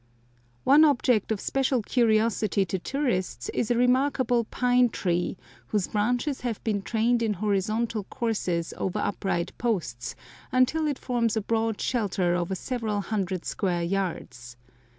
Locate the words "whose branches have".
5.67-6.59